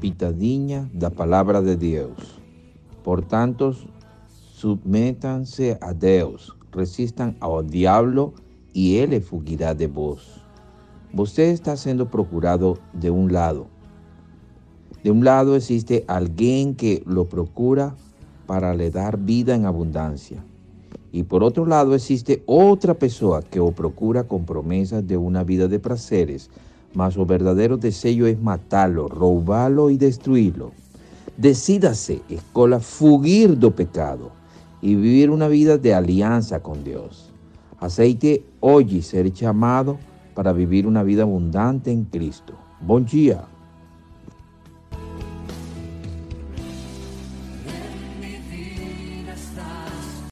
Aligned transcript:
pitadinha 0.00 0.90
da 0.92 1.10
palavra 1.10 1.62
de 1.62 1.76
Deus. 1.76 2.40
Portanto, 3.02 3.74
submétanse 4.28 5.76
a 5.80 5.92
Deus, 5.92 6.56
resistam 6.74 7.34
ao 7.40 7.62
diabo 7.62 8.34
e 8.74 8.94
ele 8.94 9.20
fugirá 9.20 9.72
de 9.72 9.86
vós. 9.86 10.40
Você 11.14 11.52
está 11.52 11.76
sendo 11.76 12.04
procurado 12.06 12.78
de 12.92 13.10
um 13.10 13.30
lado. 13.30 13.68
De 15.02 15.10
um 15.10 15.22
lado 15.22 15.54
existe 15.54 16.04
alguém 16.06 16.74
que 16.74 17.02
lo 17.06 17.24
procura 17.24 17.94
para 18.46 18.74
lhe 18.74 18.90
dar 18.90 19.16
vida 19.16 19.56
em 19.56 19.64
abundância. 19.64 20.44
E 21.12 21.22
por 21.22 21.42
outro 21.42 21.64
lado 21.64 21.94
existe 21.94 22.42
outra 22.46 22.94
pessoa 22.94 23.42
que 23.42 23.58
o 23.58 23.72
procura 23.72 24.24
com 24.24 24.42
promessas 24.44 25.02
de 25.02 25.16
uma 25.16 25.42
vida 25.42 25.66
de 25.68 25.78
prazeres, 25.78 26.50
mas 26.94 27.16
o 27.16 27.24
verdadeiro 27.24 27.76
desejo 27.76 28.26
é 28.26 28.34
matá-lo, 28.34 29.06
roubá-lo 29.06 29.90
e 29.90 29.96
destruí-lo. 29.96 30.72
Decídase, 31.36 32.22
escola, 32.30 32.80
fugir 32.80 33.54
do 33.54 33.70
pecado 33.70 34.32
e 34.82 34.94
viver 34.94 35.30
uma 35.30 35.48
vida 35.48 35.76
de 35.76 35.92
aliança 35.92 36.58
com 36.60 36.74
Deus. 36.74 37.30
Aceite 37.80 38.42
hoje 38.60 39.02
ser 39.02 39.30
chamado 39.34 39.98
para 40.34 40.52
vivir 40.52 40.86
uma 40.86 41.04
vida 41.04 41.24
abundante 41.24 41.90
em 41.90 42.04
Cristo. 42.04 42.54
Bom 42.80 43.00
dia. 43.00 43.55